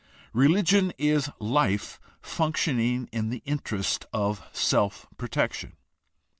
Religion 0.33 0.91
is 0.97 1.29
life 1.37 1.99
functioning 2.23 3.07
in 3.11 3.29
the 3.29 3.43
interest 3.45 4.07
of 4.11 4.41
self 4.51 5.05
protection. 5.15 5.73